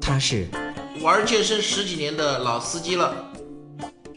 [0.00, 0.48] 他是
[1.02, 3.14] 玩健身十几年的老司机了，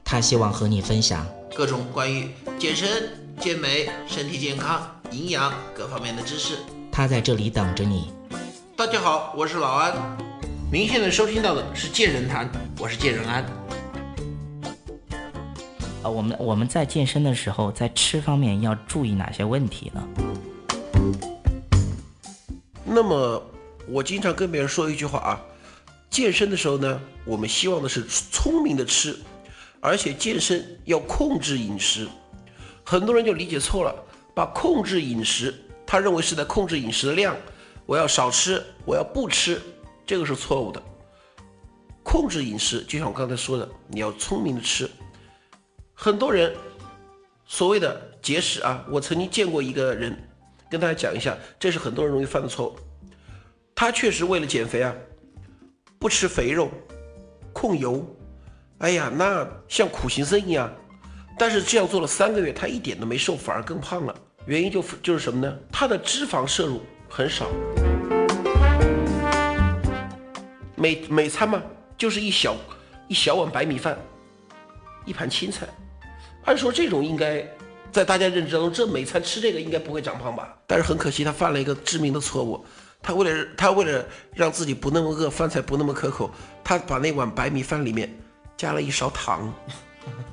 [0.04, 3.10] 他希望和你分享各种关于健身、
[3.40, 4.82] 健美、身体健康、
[5.12, 6.58] 营养各方面的知识。
[6.92, 8.12] 他在这里等着你。
[8.76, 9.94] 大家好，我是老安。
[10.72, 12.50] 您现在收听到的是健人谈，
[12.80, 13.46] 我是健人安。
[16.02, 20.04] 呃，我们我们在健身的时候，在吃方面要注意哪些问题呢？
[22.84, 23.42] 那么
[23.88, 25.42] 我经常跟别人说一句话啊，
[26.10, 29.18] 健身的时候呢，我们希望的是聪明的吃，
[29.80, 32.08] 而且健身要控制饮食。
[32.84, 33.96] 很多人就理解错了，
[34.34, 35.54] 把控制饮食，
[35.86, 37.36] 他认为是在控制饮食的量，
[37.86, 39.62] 我要少吃，我要不吃，
[40.06, 40.82] 这个是错误的。
[42.04, 44.90] 控制饮食，就像我刚才说的，你要聪明的吃。
[45.94, 46.54] 很多人
[47.46, 50.16] 所谓的节食啊，我曾经见过一个人，
[50.70, 52.76] 跟大家讲一下，这是很多人容易犯的错误。
[53.76, 54.94] 他确实为了减肥啊，
[56.00, 56.70] 不吃肥肉，
[57.52, 58.06] 控油，
[58.78, 60.72] 哎呀，那像苦行僧一样。
[61.38, 64.16] 但是这样做了三个月，他一点都没瘦，反而更胖了。
[64.46, 65.58] 原因就就是什么呢？
[65.72, 67.48] 他的脂肪摄入很少，
[70.76, 71.62] 每每餐嘛，
[71.98, 72.56] 就是一小
[73.08, 73.98] 一小碗白米饭，
[75.06, 75.68] 一盘青菜。
[76.46, 77.44] 按说这种应该
[77.92, 80.56] 在大家认知当中，这每餐吃这个应该不会长胖吧？
[80.68, 82.64] 但是很可惜，他犯了一个致命的错误。
[83.04, 86.32] 他为了他为了让自己不那么饿，饭菜不那么可口，
[86.64, 88.10] 他把那碗白米饭里面
[88.58, 89.54] 加了一勺糖。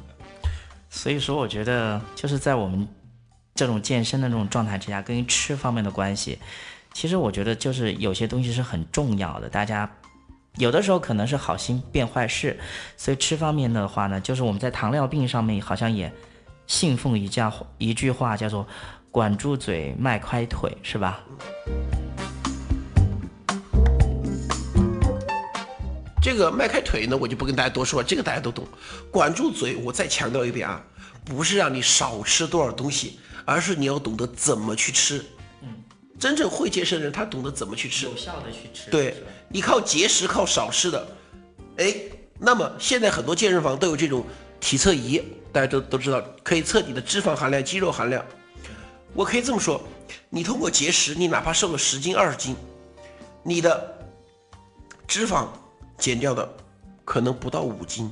[0.88, 2.86] 所以说，我觉得就是在我们
[3.54, 6.38] 这种健身的这种状态之下，跟吃方面的关系，
[6.92, 9.48] 其实我觉得就是有些东西是很重要的。
[9.48, 9.88] 大家
[10.56, 12.58] 有的时候可能是好心变坏事，
[12.96, 16.12] 所以吃方面的话呢，就是我们在糖尿病上面好像也
[16.66, 18.66] 信奉一家一句话，叫做
[19.12, 21.20] “管住嘴，迈开腿”，是吧？
[26.22, 28.68] 这个迈开腿呢，我就不跟大家多说了，这个大家都懂。
[29.10, 30.84] 管住嘴，我再强调一遍啊，
[31.24, 35.24] 不是让你少吃多少东西，而是你要懂得怎么去吃。
[35.62, 35.68] 嗯，
[36.18, 38.90] 真正会健身的人，他懂得怎么去吃，有效的去吃。
[38.90, 39.16] 对，
[39.48, 41.08] 你靠节食，靠少吃的，
[41.78, 41.94] 哎，
[42.38, 44.22] 那么现在很多健身房都有这种
[44.60, 48.22] 体测仪，大家都都知道，可以测你的脂肪含量、肌肉含量。
[49.14, 49.82] 我可以这么说，
[50.28, 52.54] 你通过节食，你哪怕瘦了十斤、二十斤，
[53.42, 53.98] 你的
[55.08, 55.48] 脂肪。
[56.00, 56.48] 减掉的
[57.04, 58.10] 可能不到五斤，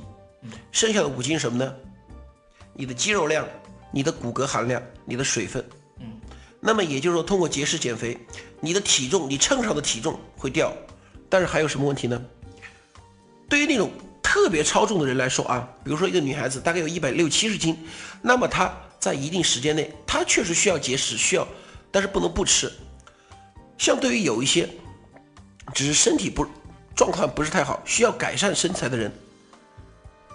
[0.71, 1.75] 剩下的五斤什么呢？
[2.73, 3.45] 你的肌肉量、
[3.91, 5.65] 你的骨骼含量、你的水分。
[5.99, 6.05] 嗯，
[6.61, 8.17] 那么也就是说，通过节食减肥，
[8.61, 10.71] 你的体重，你秤上的体重会掉，
[11.27, 12.23] 但是还有什么问题呢？
[13.49, 17.75] 对于那种特别超重的人来说啊，比如说一个女孩子大概有一百六七十斤，
[18.21, 21.47] 那么她在一定时间内，她确实需要节食，需要，
[21.91, 22.71] 但是不能不吃。
[23.77, 24.69] 相对于有一些，
[25.73, 26.45] 只是身体不。
[26.99, 29.09] 状况不是太好，需要改善身材的人，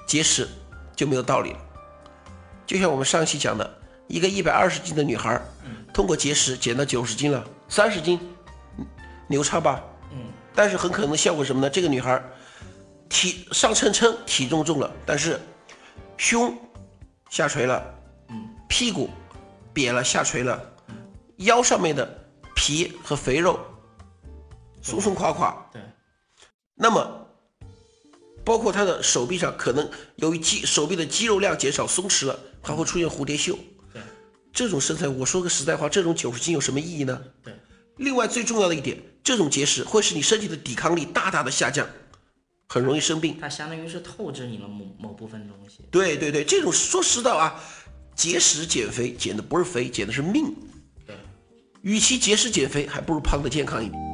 [0.07, 0.49] 节食
[0.97, 1.59] 就没有道理了。
[2.65, 5.39] 就像我们上一期讲的，一个一百二十斤的女孩，
[5.93, 8.19] 通过节食减到九十斤了，三十斤，
[9.29, 9.85] 牛叉吧？
[10.11, 10.33] 嗯。
[10.55, 11.69] 但是很可能效果什么呢？
[11.69, 12.19] 这个女孩
[13.11, 15.39] 体上称称体重重了，但是
[16.17, 16.57] 胸
[17.29, 17.85] 下垂了，
[18.31, 19.11] 嗯，屁股
[19.75, 20.59] 瘪了下垂了，
[21.37, 22.09] 腰上面的
[22.57, 23.61] 皮和肥肉
[24.81, 25.55] 松松垮垮。
[25.71, 25.83] 对。
[26.77, 27.29] 那么，
[28.45, 33.59] 包括他的手臂上，可能由于肌手臂的肌肉量减少、松弛了，还会出现蝴蝶袖。
[33.93, 34.03] 对，
[34.53, 37.23] 这种身材，我说个实在话，这种九十斤有什么意义呢？
[37.43, 37.55] 对。
[37.99, 41.87] 另外最重要的一点，这种节食会使你身体的抵抗力大大的下降，
[42.67, 43.39] 很容易生病。
[43.41, 45.85] 它相当于是透支你了某某部分东西。
[45.93, 47.55] 对对对，这种说实在啊，
[48.17, 50.53] 节食减肥减的不是肥，减的是命。
[51.07, 51.15] 对。
[51.83, 54.14] 与其节食减肥，还不如胖的健康一点。